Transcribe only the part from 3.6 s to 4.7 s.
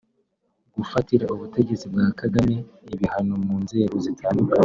nzego zitandukanye